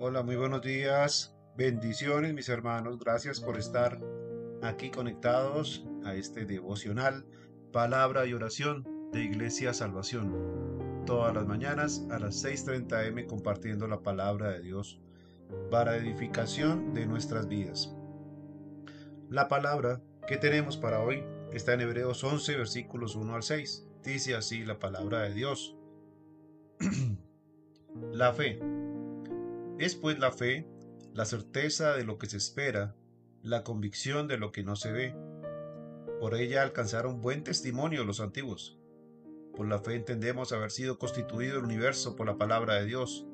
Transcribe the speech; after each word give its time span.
Hola, 0.00 0.22
muy 0.22 0.36
buenos 0.36 0.62
días. 0.62 1.34
Bendiciones, 1.56 2.32
mis 2.32 2.48
hermanos. 2.48 3.00
Gracias 3.00 3.40
por 3.40 3.58
estar 3.58 4.00
aquí 4.62 4.90
conectados 4.90 5.84
a 6.04 6.14
este 6.14 6.44
devocional, 6.44 7.26
palabra 7.72 8.24
y 8.24 8.32
oración 8.32 8.86
de 9.10 9.24
Iglesia 9.24 9.74
Salvación. 9.74 11.02
Todas 11.04 11.34
las 11.34 11.48
mañanas 11.48 12.06
a 12.12 12.20
las 12.20 12.44
6.30 12.44 13.08
am 13.08 13.26
compartiendo 13.26 13.88
la 13.88 14.00
palabra 14.00 14.52
de 14.52 14.60
Dios 14.60 15.00
para 15.68 15.96
edificación 15.96 16.94
de 16.94 17.04
nuestras 17.04 17.48
vidas. 17.48 17.92
La 19.28 19.48
palabra 19.48 20.00
que 20.28 20.36
tenemos 20.36 20.76
para 20.76 21.00
hoy 21.00 21.24
está 21.52 21.72
en 21.72 21.80
Hebreos 21.80 22.22
11, 22.22 22.56
versículos 22.56 23.16
1 23.16 23.34
al 23.34 23.42
6. 23.42 23.88
Dice 24.04 24.36
así 24.36 24.64
la 24.64 24.78
palabra 24.78 25.22
de 25.22 25.34
Dios. 25.34 25.76
la 28.12 28.32
fe. 28.32 28.60
Es 29.78 29.94
pues 29.94 30.18
la 30.18 30.32
fe, 30.32 30.66
la 31.14 31.24
certeza 31.24 31.94
de 31.94 32.02
lo 32.02 32.18
que 32.18 32.26
se 32.26 32.36
espera, 32.36 32.96
la 33.44 33.62
convicción 33.62 34.26
de 34.26 34.36
lo 34.36 34.50
que 34.50 34.64
no 34.64 34.74
se 34.74 34.90
ve. 34.90 35.14
Por 36.18 36.34
ella 36.34 36.62
alcanzaron 36.62 37.20
buen 37.20 37.44
testimonio 37.44 38.02
los 38.02 38.18
antiguos. 38.18 38.76
Por 39.54 39.68
la 39.68 39.78
fe 39.78 39.94
entendemos 39.94 40.52
haber 40.52 40.72
sido 40.72 40.98
constituido 40.98 41.58
el 41.58 41.64
universo 41.64 42.16
por 42.16 42.26
la 42.26 42.36
palabra 42.38 42.74
de 42.74 42.86
Dios, 42.86 43.24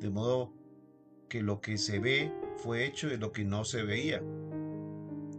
de 0.00 0.10
modo 0.10 0.52
que 1.28 1.42
lo 1.42 1.60
que 1.60 1.78
se 1.78 2.00
ve 2.00 2.32
fue 2.56 2.84
hecho 2.84 3.08
de 3.08 3.18
lo 3.18 3.30
que 3.30 3.44
no 3.44 3.64
se 3.64 3.84
veía. 3.84 4.20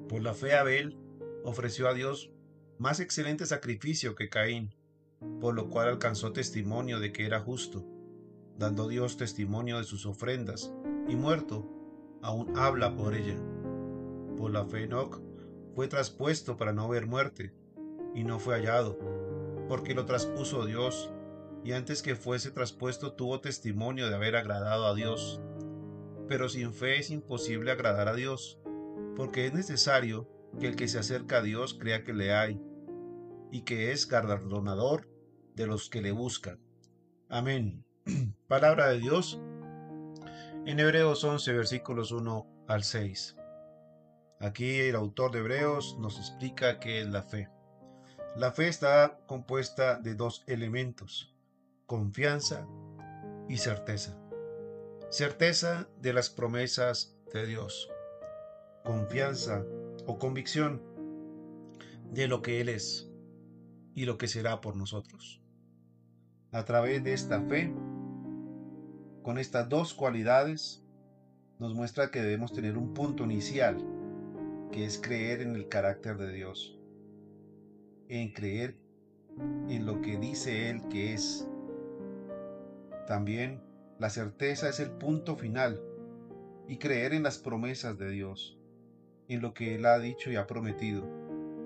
Por 0.08 0.21
la 0.21 0.33
fe 0.33 0.55
Abel 0.55 0.97
ofreció 1.43 1.89
a 1.89 1.93
Dios 1.93 2.31
más 2.77 3.02
excelente 3.02 3.45
sacrificio 3.45 4.16
que 4.16 4.30
Caín, 4.30 4.73
por 5.41 5.55
lo 5.55 5.69
cual 5.69 5.89
alcanzó 5.89 6.31
testimonio 6.31 7.02
de 7.02 7.11
que 7.11 7.25
era 7.25 7.41
justo, 7.41 7.86
dando 8.58 8.88
Dios 8.88 9.17
testimonio 9.17 9.77
de 9.77 9.83
sus 9.83 10.05
ofrendas, 10.05 10.73
y 11.08 11.16
muerto, 11.16 11.69
aún 12.22 12.58
habla 12.58 12.95
por 12.95 13.14
ella. 13.16 13.38
Por 14.38 14.52
la 14.52 14.66
fe 14.66 14.83
Enoch 14.83 15.22
fue 15.75 15.88
traspuesto 15.88 16.58
para 16.58 16.73
no 16.73 16.88
ver 16.89 17.05
muerte, 17.08 17.53
y 18.16 18.23
no 18.23 18.39
fue 18.39 18.55
hallado, 18.55 18.97
porque 19.67 19.94
lo 19.94 20.05
traspuso 20.05 20.66
Dios, 20.66 21.11
y 21.64 21.73
antes 21.73 22.02
que 22.02 22.16
fuese 22.16 22.52
traspuesto 22.52 23.14
tuvo 23.14 23.41
testimonio 23.41 24.09
de 24.09 24.16
haber 24.16 24.36
agradado 24.36 24.86
a 24.86 24.95
Dios. 24.95 25.42
Pero 26.27 26.49
sin 26.49 26.73
fe 26.73 26.99
es 26.99 27.09
imposible 27.09 27.71
agradar 27.71 28.08
a 28.08 28.16
Dios, 28.16 28.59
porque 29.16 29.45
es 29.45 29.53
necesario 29.53 30.30
que 30.59 30.67
el 30.67 30.75
que 30.75 30.88
se 30.88 30.99
acerca 30.99 31.38
a 31.38 31.42
Dios 31.42 31.73
crea 31.73 32.03
que 32.03 32.14
le 32.14 32.33
hay, 32.33 32.61
y 33.52 33.61
que 33.61 33.92
es 33.92 34.08
galardonador 34.08 35.09
de 35.55 35.67
los 35.67 35.89
que 35.89 36.02
le 36.02 36.11
buscan. 36.11 36.59
Amén. 37.30 37.83
Palabra 38.47 38.88
de 38.89 39.00
Dios 39.00 39.39
en 40.66 40.80
Hebreos 40.80 41.23
11 41.23 41.53
versículos 41.53 42.11
1 42.11 42.47
al 42.67 42.83
6. 42.83 43.36
Aquí 44.39 44.80
el 44.80 44.95
autor 44.95 45.31
de 45.31 45.39
Hebreos 45.39 45.97
nos 45.99 46.17
explica 46.17 46.80
qué 46.80 47.02
es 47.02 47.08
la 47.08 47.23
fe. 47.23 47.49
La 48.36 48.52
fe 48.52 48.67
está 48.67 49.19
compuesta 49.25 49.99
de 49.99 50.16
dos 50.16 50.44
elementos, 50.47 51.36
confianza 51.86 52.67
y 53.49 53.58
certeza. 53.58 54.17
Certeza 55.09 55.88
de 56.02 56.14
las 56.14 56.30
promesas 56.30 57.17
de 57.33 57.45
Dios. 57.45 57.89
Confianza 58.83 59.66
o 60.05 60.17
convicción 60.17 60.81
de 62.11 62.27
lo 62.27 62.42
que 62.42 62.61
Él 62.61 62.70
es 62.70 63.10
y 63.95 64.05
lo 64.05 64.17
que 64.17 64.27
será 64.27 64.61
por 64.61 64.76
nosotros. 64.76 65.42
A 66.52 66.64
través 66.64 67.04
de 67.04 67.14
esta 67.14 67.42
fe, 67.42 67.73
con 69.27 69.38
estas 69.39 69.67
dos 69.67 69.93
cualidades, 69.93 70.82
nos 71.60 71.76
muestra 71.76 72.11
que 72.11 72.21
debemos 72.21 72.54
tener 72.54 72.77
un 72.77 72.93
punto 72.93 73.26
inicial, 73.26 73.77
que 74.71 74.86
es 74.86 74.98
creer 74.98 75.42
en 75.42 75.54
el 75.58 75.67
carácter 75.67 76.15
de 76.15 76.32
Dios, 76.32 76.80
en 78.08 78.32
creer 78.32 78.77
en 79.67 79.86
lo 79.86 79.99
que 79.99 80.17
dice 80.17 80.70
Él 80.70 80.82
que 80.87 81.14
es. 81.14 81.45
También 83.05 83.61
la 83.99 84.10
certeza 84.10 84.70
es 84.70 84.80
el 84.80 84.92
punto 84.92 85.36
final 85.36 85.83
y 86.70 86.77
creer 86.77 87.14
en 87.14 87.23
las 87.23 87.37
promesas 87.37 87.98
de 87.98 88.10
Dios, 88.10 88.58
en 89.27 89.42
lo 89.42 89.54
que 89.54 89.76
Él 89.76 89.87
ha 89.87 89.99
dicho 89.99 90.32
y 90.32 90.37
ha 90.37 90.48
prometido, 90.48 91.04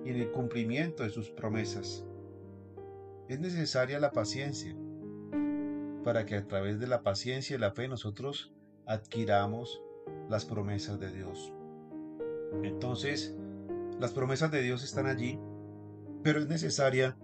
y 0.03 0.09
en 0.09 0.15
el 0.15 0.31
cumplimiento 0.31 1.03
de 1.03 1.11
sus 1.11 1.29
promesas. 1.29 2.07
Es 3.29 3.39
necesaria 3.39 3.99
la 3.99 4.09
paciencia 4.09 4.75
para 6.03 6.25
que 6.25 6.35
a 6.35 6.47
través 6.47 6.79
de 6.79 6.87
la 6.87 7.03
paciencia 7.03 7.55
y 7.55 7.59
la 7.59 7.71
fe 7.71 7.87
nosotros 7.87 8.53
adquiramos 8.85 9.81
las 10.29 10.45
promesas 10.45 10.99
de 10.99 11.11
Dios. 11.11 11.53
Entonces, 12.63 13.35
las 13.99 14.11
promesas 14.11 14.51
de 14.51 14.61
Dios 14.61 14.83
están 14.83 15.05
allí, 15.05 15.39
pero 16.23 16.39
es 16.39 16.47
necesaria 16.47 17.17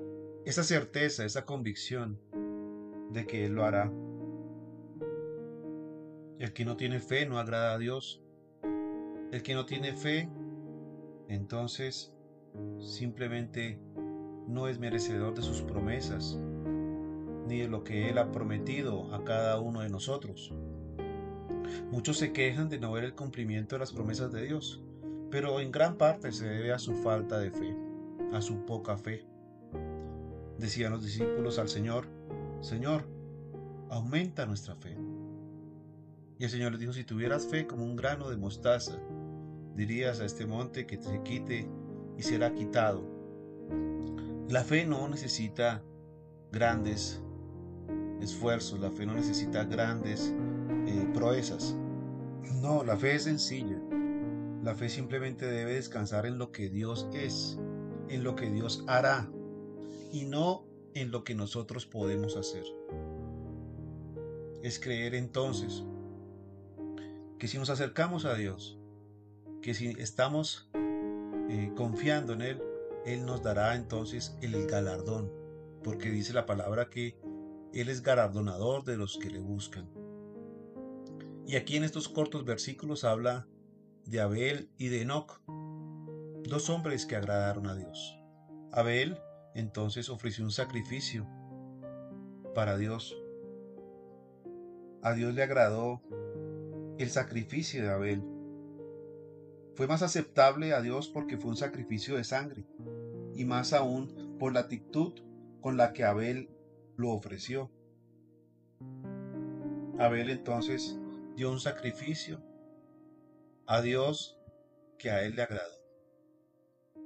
esa 0.46 0.64
certeza, 0.64 1.26
esa 1.26 1.46
convicción 1.46 2.20
de 3.12 3.26
que 3.26 3.46
Él 3.46 3.54
lo 3.54 3.66
hará. 3.66 3.92
El 6.40 6.54
que 6.54 6.66
no 6.66 6.78
tiene 6.78 7.00
fe 7.00 7.26
no 7.26 7.40
agrada 7.40 7.74
a 7.74 7.78
Dios. 7.78 8.22
El 9.32 9.44
que 9.44 9.56
no 9.56 9.66
tiene 9.66 9.94
fe, 9.94 10.30
entonces 11.28 12.14
simplemente 12.80 13.80
no 14.48 14.68
es 14.68 14.80
merecedor 14.80 15.34
de 15.36 15.42
sus 15.42 15.62
promesas, 15.62 16.40
ni 17.48 17.60
de 17.60 17.68
lo 17.68 17.84
que 17.84 18.10
Él 18.10 18.18
ha 18.18 18.32
prometido 18.32 19.14
a 19.14 19.24
cada 19.24 19.60
uno 19.60 19.82
de 19.82 19.90
nosotros. 19.90 20.54
Muchos 21.92 22.18
se 22.18 22.34
quejan 22.34 22.70
de 22.70 22.80
no 22.80 22.92
ver 22.92 23.04
el 23.04 23.16
cumplimiento 23.16 23.76
de 23.76 23.80
las 23.80 23.92
promesas 23.92 24.32
de 24.32 24.44
Dios, 24.44 24.82
pero 25.32 25.60
en 25.60 25.72
gran 25.72 25.98
parte 25.98 26.32
se 26.32 26.48
debe 26.48 26.72
a 26.72 26.80
su 26.80 26.94
falta 26.96 27.40
de 27.40 27.52
fe, 27.52 27.76
a 28.34 28.42
su 28.42 28.66
poca 28.66 28.98
fe. 28.98 29.26
Decían 30.58 30.92
los 30.92 31.04
discípulos 31.04 31.60
al 31.60 31.70
Señor, 31.70 32.08
Señor, 32.62 33.08
aumenta 33.90 34.46
nuestra 34.46 34.76
fe. 34.76 34.98
Y 36.40 36.44
el 36.44 36.50
Señor 36.50 36.72
les 36.72 36.82
dijo, 36.82 36.94
si 36.94 37.04
tuvieras 37.04 37.48
fe 37.48 37.68
como 37.68 37.84
un 37.84 37.96
grano 37.96 38.30
de 38.30 38.38
mostaza, 38.38 39.00
dirías 39.76 40.20
a 40.20 40.26
este 40.26 40.46
monte 40.46 40.86
que 40.86 41.02
se 41.02 41.22
quite 41.24 41.70
y 42.18 42.24
será 42.24 42.54
quitado. 42.54 43.04
La 44.50 44.64
fe 44.64 44.86
no 44.86 45.08
necesita 45.08 45.84
grandes 46.52 47.22
esfuerzos, 48.22 48.80
la 48.80 48.92
fe 48.92 49.06
no 49.06 49.14
necesita 49.14 49.64
grandes 49.66 50.34
eh, 50.88 51.08
proezas. 51.14 51.76
No, 52.62 52.84
la 52.84 52.98
fe 52.98 53.16
es 53.16 53.24
sencilla. 53.24 53.80
La 54.64 54.76
fe 54.76 54.90
simplemente 54.90 55.46
debe 55.46 55.76
descansar 55.76 56.26
en 56.26 56.38
lo 56.38 56.52
que 56.52 56.70
Dios 56.70 57.08
es, 57.14 57.58
en 58.10 58.24
lo 58.24 58.36
que 58.36 58.50
Dios 58.50 58.84
hará 58.88 59.30
y 60.12 60.26
no 60.26 60.66
en 60.94 61.12
lo 61.12 61.24
que 61.24 61.36
nosotros 61.36 61.86
podemos 61.86 62.36
hacer. 62.36 62.64
Es 64.64 64.80
creer 64.80 65.16
entonces 65.16 65.84
que 67.38 67.48
si 67.48 67.58
nos 67.58 67.70
acercamos 67.70 68.26
a 68.26 68.34
Dios, 68.34 68.80
que 69.62 69.74
si 69.74 69.90
estamos 70.00 70.70
eh, 71.50 71.72
confiando 71.76 72.34
en 72.34 72.42
Él, 72.42 72.64
Él 73.06 73.26
nos 73.26 73.44
dará 73.44 73.76
entonces 73.76 74.36
el 74.42 74.66
galardón, 74.66 75.32
porque 75.84 76.10
dice 76.10 76.34
la 76.34 76.46
palabra 76.46 76.90
que 76.90 77.16
Él 77.80 77.90
es 77.90 78.02
galardonador 78.02 78.84
de 78.84 78.98
los 78.98 79.18
que 79.18 79.30
le 79.30 79.40
buscan. 79.40 79.88
Y 81.46 81.56
aquí 81.56 81.78
en 81.78 81.84
estos 81.84 82.10
cortos 82.10 82.44
versículos 82.44 83.04
habla 83.04 83.48
de 84.06 84.20
Abel 84.20 84.70
y 84.78 84.88
de 84.88 85.02
Enoch, 85.04 85.42
dos 86.44 86.70
hombres 86.70 87.06
que 87.06 87.16
agradaron 87.16 87.68
a 87.68 87.76
Dios. 87.76 88.20
Abel 88.72 89.18
entonces 89.54 90.10
ofreció 90.10 90.44
un 90.44 90.52
sacrificio 90.52 91.28
para 92.56 92.78
Dios. 92.78 93.16
A 95.04 95.14
Dios 95.14 95.34
le 95.36 95.44
agradó 95.44 96.02
el 96.98 97.10
sacrificio 97.10 97.84
de 97.84 97.92
Abel. 97.92 98.24
Fue 99.76 99.88
más 99.88 100.02
aceptable 100.02 100.74
a 100.74 100.82
Dios 100.82 101.08
porque 101.08 101.38
fue 101.38 101.52
un 101.52 101.58
sacrificio 101.58 102.18
de 102.18 102.24
sangre, 102.24 102.66
y 103.36 103.46
más 103.46 103.74
aún 103.74 104.36
por 104.40 104.52
la 104.54 104.62
actitud 104.62 105.14
con 105.62 105.78
la 105.78 105.94
que 105.94 106.04
Abel 106.04 106.50
lo 106.98 107.12
ofreció. 107.12 107.72
Abel 109.98 110.30
entonces 110.30 111.00
dio 111.36 111.52
un 111.52 111.60
sacrificio 111.60 112.42
a 113.66 113.82
Dios 113.82 114.38
que 115.00 115.10
a 115.10 115.24
él 115.24 115.36
le 115.36 115.44
agradó. 115.44 115.78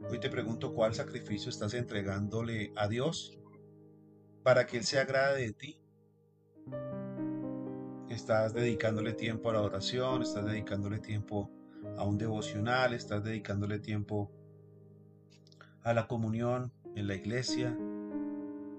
Hoy 0.10 0.20
te 0.20 0.30
pregunto 0.30 0.74
cuál 0.74 0.96
sacrificio 0.96 1.50
estás 1.50 1.76
entregándole 1.76 2.74
a 2.76 2.88
Dios 2.88 3.38
para 4.44 4.66
que 4.66 4.78
Él 4.78 4.84
se 4.84 5.00
agrade 5.00 5.44
de 5.44 5.54
ti 5.54 5.82
estás 8.14 8.54
dedicándole 8.54 9.14
tiempo 9.14 9.50
a 9.50 9.54
la 9.54 9.62
oración, 9.62 10.22
estás 10.22 10.46
dedicándole 10.46 11.00
tiempo 11.00 11.50
a 11.98 12.04
un 12.04 12.18
devocional, 12.18 12.94
estás 12.94 13.24
dedicándole 13.24 13.80
tiempo 13.80 14.32
a 15.84 15.94
la 15.94 16.08
comunión 16.08 16.72
en 16.96 17.08
la 17.08 17.16
iglesia. 17.16 17.78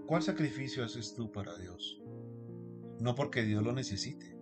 ¿Cuál 0.07 0.23
sacrificio 0.23 0.85
haces 0.85 1.15
tú 1.15 1.31
para 1.31 1.57
Dios? 1.57 2.01
No 3.01 3.15
porque 3.15 3.43
Dios 3.43 3.63
lo 3.63 3.73
necesite, 3.73 4.37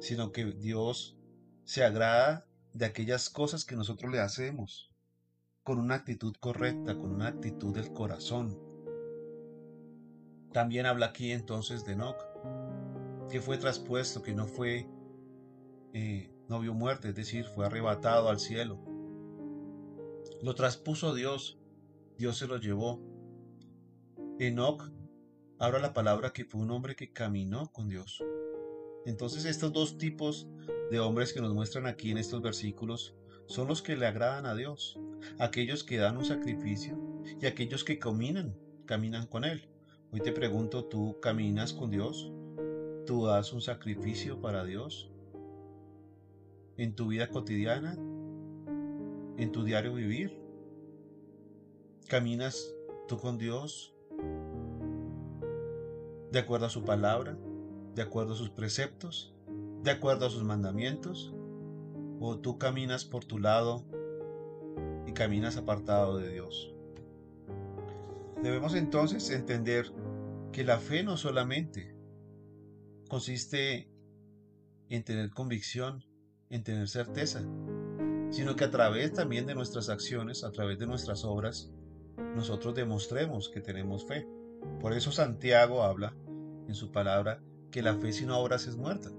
sino 0.00 0.32
que 0.32 0.46
Dios 0.46 1.18
se 1.64 1.84
agrada 1.84 2.46
de 2.72 2.86
aquellas 2.86 3.30
cosas 3.30 3.64
que 3.64 3.76
nosotros 3.76 4.10
le 4.10 4.20
hacemos, 4.20 4.92
con 5.62 5.78
una 5.78 5.96
actitud 5.96 6.34
correcta, 6.40 6.96
con 6.96 7.12
una 7.12 7.28
actitud 7.28 7.74
del 7.74 7.92
corazón. 7.92 8.58
También 10.52 10.86
habla 10.86 11.06
aquí 11.06 11.32
entonces 11.32 11.84
de 11.84 11.92
Enoch, 11.92 12.18
que 13.30 13.40
fue 13.40 13.58
traspuesto, 13.58 14.22
que 14.22 14.34
no 14.34 14.46
fue, 14.46 14.88
eh, 15.92 16.34
no 16.48 16.60
vio 16.60 16.74
muerte, 16.74 17.10
es 17.10 17.14
decir, 17.14 17.44
fue 17.44 17.66
arrebatado 17.66 18.28
al 18.28 18.40
cielo. 18.40 18.82
Lo 20.42 20.54
traspuso 20.54 21.14
Dios, 21.14 21.58
Dios 22.18 22.38
se 22.38 22.46
lo 22.46 22.56
llevó. 22.56 23.11
Enoch 24.38 24.90
habla 25.58 25.78
la 25.78 25.92
palabra 25.92 26.32
que 26.32 26.44
fue 26.44 26.60
un 26.60 26.70
hombre 26.70 26.96
que 26.96 27.12
caminó 27.12 27.70
con 27.70 27.88
Dios. 27.88 28.24
Entonces 29.04 29.44
estos 29.44 29.72
dos 29.72 29.98
tipos 29.98 30.48
de 30.90 31.00
hombres 31.00 31.32
que 31.32 31.40
nos 31.40 31.54
muestran 31.54 31.86
aquí 31.86 32.10
en 32.10 32.18
estos 32.18 32.40
versículos 32.40 33.14
son 33.46 33.68
los 33.68 33.82
que 33.82 33.96
le 33.96 34.06
agradan 34.06 34.46
a 34.46 34.54
Dios, 34.54 34.98
aquellos 35.38 35.84
que 35.84 35.98
dan 35.98 36.16
un 36.16 36.24
sacrificio 36.24 36.98
y 37.40 37.46
aquellos 37.46 37.84
que 37.84 37.98
caminan, 37.98 38.56
caminan 38.86 39.26
con 39.26 39.44
Él. 39.44 39.68
Hoy 40.12 40.20
te 40.20 40.32
pregunto, 40.32 40.86
¿tú 40.86 41.18
caminas 41.20 41.72
con 41.72 41.90
Dios? 41.90 42.32
¿Tú 43.06 43.26
das 43.26 43.52
un 43.52 43.60
sacrificio 43.60 44.40
para 44.40 44.64
Dios? 44.64 45.10
¿En 46.78 46.94
tu 46.94 47.08
vida 47.08 47.28
cotidiana? 47.28 47.94
¿En 49.36 49.52
tu 49.52 49.62
diario 49.62 49.94
vivir? 49.94 50.40
¿Caminas 52.08 52.74
tú 53.08 53.18
con 53.18 53.38
Dios 53.38 53.91
de 56.32 56.38
acuerdo 56.38 56.66
a 56.66 56.70
su 56.70 56.82
palabra? 56.82 57.36
¿De 57.94 58.00
acuerdo 58.00 58.32
a 58.32 58.36
sus 58.36 58.48
preceptos? 58.48 59.34
¿De 59.82 59.90
acuerdo 59.90 60.26
a 60.26 60.30
sus 60.30 60.42
mandamientos? 60.44 61.34
¿O 62.20 62.38
tú 62.38 62.58
caminas 62.58 63.04
por 63.04 63.26
tu 63.26 63.38
lado 63.38 63.84
y 65.06 65.12
caminas 65.12 65.58
apartado 65.58 66.16
de 66.16 66.32
Dios? 66.32 66.74
Debemos 68.42 68.74
entonces 68.74 69.28
entender 69.30 69.92
que 70.52 70.64
la 70.64 70.78
fe 70.78 71.04
no 71.04 71.18
solamente 71.18 71.94
consiste 73.10 73.90
en 74.88 75.04
tener 75.04 75.30
convicción, 75.30 76.02
en 76.48 76.64
tener 76.64 76.88
certeza, 76.88 77.42
sino 78.30 78.56
que 78.56 78.64
a 78.64 78.70
través 78.70 79.12
también 79.12 79.46
de 79.46 79.54
nuestras 79.54 79.90
acciones, 79.90 80.44
a 80.44 80.50
través 80.50 80.78
de 80.78 80.86
nuestras 80.86 81.24
obras, 81.24 81.70
nosotros 82.34 82.74
demostremos 82.74 83.50
que 83.50 83.60
tenemos 83.60 84.06
fe. 84.06 84.26
Por 84.80 84.92
eso 84.92 85.12
Santiago 85.12 85.82
habla 85.82 86.14
en 86.68 86.74
su 86.74 86.90
palabra 86.90 87.40
que 87.70 87.82
la 87.82 87.94
fe 87.94 88.12
sin 88.12 88.30
obras 88.30 88.66
es 88.66 88.76
muerta. 88.76 89.10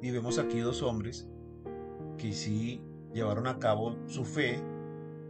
Y 0.00 0.10
vemos 0.10 0.38
aquí 0.38 0.60
dos 0.60 0.82
hombres 0.82 1.28
que 2.16 2.32
sí 2.32 2.82
llevaron 3.12 3.46
a 3.46 3.58
cabo 3.58 3.96
su 4.06 4.24
fe 4.24 4.60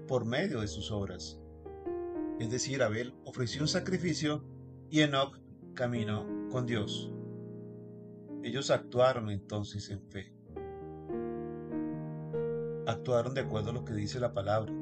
por 0.06 0.24
medio 0.24 0.60
de 0.60 0.68
sus 0.68 0.90
obras. 0.90 1.40
Es 2.38 2.50
decir, 2.50 2.82
Abel 2.82 3.14
ofreció 3.24 3.62
un 3.62 3.68
sacrificio 3.68 4.44
y 4.90 5.00
Enoch 5.00 5.38
caminó 5.74 6.26
con 6.50 6.66
Dios. 6.66 7.12
Ellos 8.42 8.70
actuaron 8.70 9.30
entonces 9.30 9.90
en 9.90 10.02
fe. 10.02 10.32
Actuaron 12.86 13.34
de 13.34 13.42
acuerdo 13.42 13.70
a 13.70 13.74
lo 13.74 13.84
que 13.84 13.92
dice 13.92 14.20
la 14.20 14.32
palabra. 14.32 14.72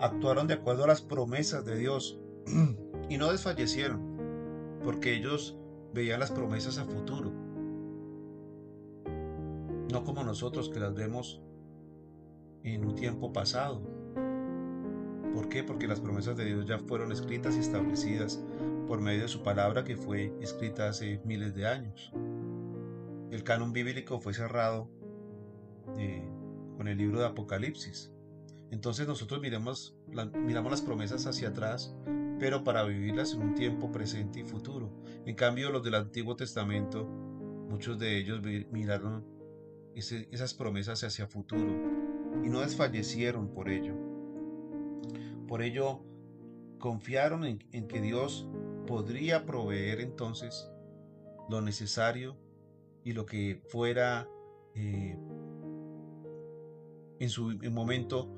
Actuaron 0.00 0.46
de 0.46 0.54
acuerdo 0.54 0.84
a 0.84 0.86
las 0.86 1.02
promesas 1.02 1.64
de 1.64 1.76
Dios 1.76 2.18
y 3.12 3.18
no 3.18 3.30
desfallecieron, 3.30 4.00
porque 4.82 5.14
ellos 5.14 5.58
veían 5.92 6.18
las 6.18 6.30
promesas 6.30 6.78
a 6.78 6.86
futuro. 6.86 7.30
No 9.92 10.02
como 10.02 10.24
nosotros 10.24 10.70
que 10.70 10.80
las 10.80 10.94
vemos 10.94 11.42
en 12.62 12.86
un 12.86 12.94
tiempo 12.94 13.30
pasado. 13.30 13.82
¿Por 15.34 15.50
qué? 15.50 15.62
Porque 15.62 15.86
las 15.86 16.00
promesas 16.00 16.38
de 16.38 16.46
Dios 16.46 16.64
ya 16.64 16.78
fueron 16.78 17.12
escritas 17.12 17.54
y 17.54 17.58
establecidas 17.58 18.42
por 18.88 19.02
medio 19.02 19.20
de 19.20 19.28
su 19.28 19.42
palabra 19.42 19.84
que 19.84 19.98
fue 19.98 20.32
escrita 20.40 20.88
hace 20.88 21.20
miles 21.26 21.54
de 21.54 21.66
años. 21.66 22.14
El 23.30 23.44
canon 23.44 23.74
bíblico 23.74 24.20
fue 24.20 24.32
cerrado 24.32 24.88
eh, 25.98 26.26
con 26.78 26.88
el 26.88 26.96
libro 26.96 27.20
de 27.20 27.26
Apocalipsis. 27.26 28.10
Entonces 28.70 29.06
nosotros 29.06 29.42
miramos, 29.42 29.94
miramos 30.46 30.70
las 30.70 30.80
promesas 30.80 31.26
hacia 31.26 31.48
atrás, 31.50 31.94
pero 32.42 32.64
para 32.64 32.82
vivirlas 32.82 33.34
en 33.34 33.42
un 33.42 33.54
tiempo 33.54 33.92
presente 33.92 34.40
y 34.40 34.42
futuro. 34.42 34.90
En 35.24 35.36
cambio, 35.36 35.70
los 35.70 35.84
del 35.84 35.94
Antiguo 35.94 36.34
Testamento, 36.34 37.04
muchos 37.04 38.00
de 38.00 38.18
ellos 38.18 38.40
miraron 38.72 39.24
esas 39.94 40.52
promesas 40.52 41.04
hacia 41.04 41.28
futuro 41.28 41.70
y 42.42 42.48
no 42.48 42.62
desfallecieron 42.62 43.46
por 43.46 43.68
ello. 43.68 43.94
Por 45.46 45.62
ello, 45.62 46.00
confiaron 46.80 47.44
en, 47.44 47.60
que 47.86 48.00
Dios 48.00 48.48
podría 48.88 49.46
proveer 49.46 50.00
entonces 50.00 50.68
lo 51.48 51.60
necesario 51.60 52.36
y 53.04 53.12
lo 53.12 53.24
que 53.24 53.62
fuera 53.68 54.28
eh, 54.74 55.16
en 57.20 57.28
su 57.28 57.56
momento 57.70 58.34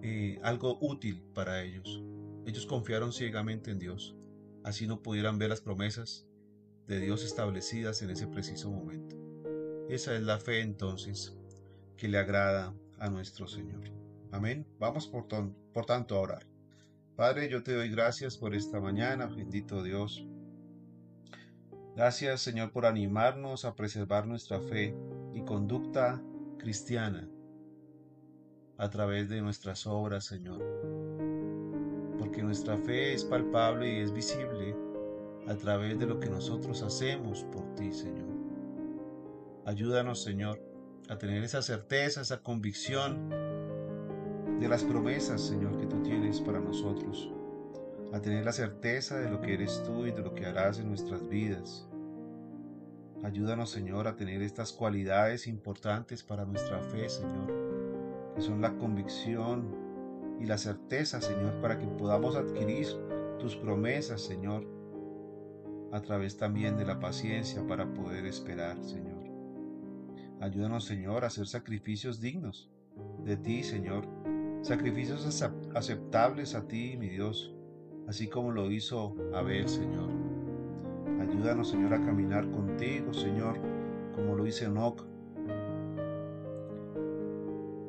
eh, 0.00 0.38
algo 0.44 0.78
útil 0.80 1.24
para 1.34 1.64
ellos. 1.64 2.04
Ellos 2.48 2.64
confiaron 2.64 3.12
ciegamente 3.12 3.70
en 3.70 3.78
Dios, 3.78 4.16
así 4.64 4.86
no 4.86 5.02
pudieran 5.02 5.36
ver 5.36 5.50
las 5.50 5.60
promesas 5.60 6.26
de 6.86 6.98
Dios 6.98 7.22
establecidas 7.22 8.00
en 8.00 8.08
ese 8.08 8.26
preciso 8.26 8.70
momento. 8.70 9.14
Esa 9.90 10.16
es 10.16 10.22
la 10.22 10.38
fe 10.38 10.62
entonces 10.62 11.36
que 11.98 12.08
le 12.08 12.16
agrada 12.16 12.74
a 12.98 13.10
nuestro 13.10 13.48
Señor. 13.48 13.92
Amén. 14.32 14.66
Vamos 14.78 15.08
por, 15.08 15.28
por 15.28 15.84
tanto 15.84 16.16
a 16.16 16.20
orar. 16.20 16.46
Padre, 17.16 17.50
yo 17.50 17.62
te 17.62 17.74
doy 17.74 17.90
gracias 17.90 18.38
por 18.38 18.54
esta 18.54 18.80
mañana, 18.80 19.26
bendito 19.26 19.82
Dios. 19.82 20.24
Gracias 21.96 22.40
Señor 22.40 22.72
por 22.72 22.86
animarnos 22.86 23.66
a 23.66 23.74
preservar 23.74 24.26
nuestra 24.26 24.58
fe 24.58 24.96
y 25.34 25.42
conducta 25.42 26.22
cristiana 26.56 27.28
a 28.78 28.88
través 28.88 29.28
de 29.28 29.42
nuestras 29.42 29.86
obras, 29.86 30.24
Señor. 30.24 31.27
Nuestra 32.48 32.78
fe 32.78 33.12
es 33.12 33.26
palpable 33.26 33.92
y 33.92 34.00
es 34.00 34.10
visible 34.10 34.74
a 35.48 35.54
través 35.54 35.98
de 35.98 36.06
lo 36.06 36.18
que 36.18 36.30
nosotros 36.30 36.80
hacemos 36.80 37.44
por 37.44 37.74
ti, 37.74 37.92
Señor. 37.92 38.24
Ayúdanos, 39.66 40.22
Señor, 40.22 40.58
a 41.10 41.18
tener 41.18 41.44
esa 41.44 41.60
certeza, 41.60 42.22
esa 42.22 42.42
convicción 42.42 43.28
de 44.58 44.66
las 44.66 44.82
promesas, 44.82 45.42
Señor, 45.42 45.76
que 45.76 45.84
tú 45.84 46.02
tienes 46.02 46.40
para 46.40 46.58
nosotros. 46.58 47.30
A 48.14 48.20
tener 48.22 48.46
la 48.46 48.52
certeza 48.52 49.18
de 49.18 49.28
lo 49.28 49.42
que 49.42 49.52
eres 49.52 49.82
tú 49.84 50.06
y 50.06 50.12
de 50.12 50.22
lo 50.22 50.34
que 50.34 50.46
harás 50.46 50.78
en 50.78 50.88
nuestras 50.88 51.28
vidas. 51.28 51.86
Ayúdanos, 53.22 53.68
Señor, 53.68 54.08
a 54.08 54.16
tener 54.16 54.40
estas 54.40 54.72
cualidades 54.72 55.46
importantes 55.46 56.22
para 56.22 56.46
nuestra 56.46 56.80
fe, 56.80 57.10
Señor, 57.10 58.32
que 58.34 58.40
son 58.40 58.62
la 58.62 58.74
convicción 58.78 59.77
y 60.40 60.46
la 60.46 60.58
certeza, 60.58 61.20
Señor, 61.20 61.60
para 61.60 61.78
que 61.78 61.86
podamos 61.86 62.36
adquirir 62.36 62.86
tus 63.38 63.56
promesas, 63.56 64.20
Señor, 64.20 64.66
a 65.92 66.00
través 66.00 66.36
también 66.36 66.76
de 66.76 66.84
la 66.84 67.00
paciencia 67.00 67.66
para 67.66 67.92
poder 67.94 68.26
esperar, 68.26 68.82
Señor. 68.82 69.24
Ayúdanos, 70.40 70.84
Señor, 70.84 71.24
a 71.24 71.28
hacer 71.28 71.46
sacrificios 71.46 72.20
dignos 72.20 72.70
de 73.24 73.36
ti, 73.36 73.62
Señor, 73.62 74.06
sacrificios 74.62 75.42
aceptables 75.74 76.54
a 76.54 76.66
ti, 76.68 76.96
mi 76.96 77.08
Dios, 77.08 77.54
así 78.06 78.28
como 78.28 78.52
lo 78.52 78.70
hizo 78.70 79.16
Abel, 79.34 79.68
Señor. 79.68 80.10
Ayúdanos, 81.20 81.70
Señor, 81.70 81.94
a 81.94 82.00
caminar 82.04 82.48
contigo, 82.50 83.12
Señor, 83.12 83.58
como 84.14 84.34
lo 84.36 84.46
hizo 84.46 84.64
Enoch, 84.64 85.04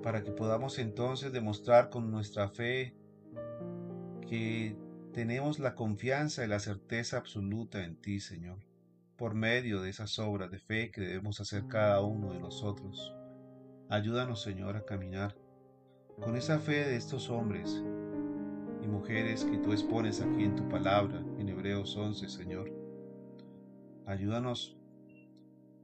para 0.02 0.24
que 0.24 0.32
podamos 0.32 0.80
entonces 0.80 1.32
demostrar 1.32 1.90
con 1.90 2.12
nuestra 2.12 2.50
fe 2.50 2.96
que 4.28 4.78
tenemos 5.14 5.60
la 5.60 5.76
confianza 5.76 6.44
y 6.44 6.48
la 6.48 6.60
certeza 6.60 7.18
absoluta 7.18 7.84
en 7.84 7.96
ti, 7.96 8.20
Señor, 8.20 8.60
por 9.18 9.34
medio 9.34 9.82
de 9.82 9.90
esas 9.90 10.20
obras 10.20 10.52
de 10.52 10.60
fe 10.60 10.92
que 10.92 11.02
debemos 11.02 11.40
hacer 11.42 11.68
cada 11.68 12.02
uno 12.02 12.32
de 12.32 12.40
nosotros. 12.40 13.14
Ayúdanos, 13.90 14.42
Señor, 14.42 14.78
a 14.78 14.86
caminar 14.86 15.36
con 16.20 16.36
esa 16.36 16.60
fe 16.60 16.86
de 16.86 16.96
estos 16.96 17.30
hombres 17.30 17.84
y 18.84 18.88
mujeres 18.88 19.46
que 19.46 19.58
tú 19.58 19.74
expones 19.74 20.22
aquí 20.22 20.44
en 20.44 20.56
tu 20.56 20.70
palabra, 20.70 21.24
en 21.38 21.50
Hebreos 21.50 21.96
11, 21.98 22.30
Señor. 22.30 22.72
Ayúdanos 24.06 24.78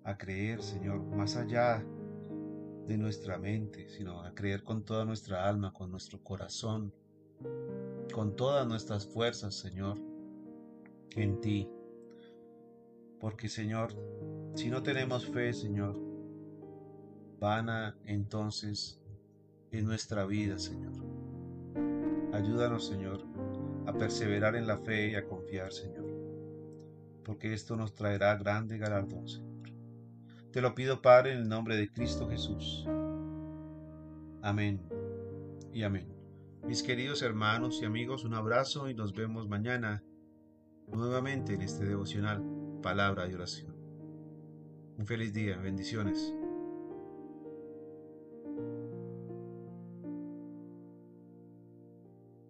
a 0.04 0.18
creer, 0.18 0.62
Señor, 0.62 1.04
más 1.04 1.36
allá 1.36 1.84
de 2.88 2.98
nuestra 2.98 3.38
mente, 3.38 3.90
sino 3.90 4.22
a 4.22 4.34
creer 4.34 4.64
con 4.64 4.84
toda 4.84 5.06
nuestra 5.06 5.48
alma, 5.48 5.74
con 5.74 5.90
nuestro 5.90 6.22
corazón, 6.24 6.94
con 8.14 8.36
todas 8.36 8.68
nuestras 8.68 9.08
fuerzas, 9.08 9.56
Señor, 9.56 9.98
en 11.16 11.42
ti. 11.42 11.70
Porque, 13.20 13.50
Señor, 13.50 13.94
si 14.56 14.70
no 14.70 14.84
tenemos 14.84 15.26
fe, 15.26 15.54
Señor, 15.54 16.00
vana 17.40 17.98
entonces 18.06 19.00
en 19.72 19.86
nuestra 19.86 20.26
vida, 20.26 20.60
Señor. 20.60 20.94
Ayúdanos, 22.34 22.86
Señor, 22.86 23.22
a 23.88 23.94
perseverar 23.94 24.56
en 24.56 24.68
la 24.68 24.78
fe 24.78 25.12
y 25.12 25.16
a 25.16 25.26
confiar, 25.26 25.72
Señor, 25.72 26.06
porque 27.24 27.54
esto 27.54 27.76
nos 27.76 27.94
traerá 27.94 28.36
grande 28.36 28.78
galardón. 28.78 29.45
Te 30.56 30.62
lo 30.62 30.74
pido, 30.74 31.02
Padre, 31.02 31.34
en 31.34 31.40
el 31.40 31.50
nombre 31.50 31.76
de 31.76 31.92
Cristo 31.92 32.30
Jesús. 32.30 32.88
Amén 34.42 34.80
y 35.74 35.84
amén. 35.84 36.08
Mis 36.64 36.82
queridos 36.82 37.22
hermanos 37.24 37.82
y 37.82 37.86
amigos, 37.86 38.24
un 38.24 38.36
abrazo 38.36 38.88
y 38.88 38.94
nos 38.94 39.14
vemos 39.14 39.50
mañana 39.50 40.02
nuevamente 40.88 41.56
en 41.56 41.62
este 41.62 41.84
devocional, 41.84 42.42
palabra 42.82 43.28
y 43.28 43.34
oración. 43.34 43.76
Un 44.98 45.06
feliz 45.06 45.34
día, 45.34 45.58
bendiciones. 45.58 46.34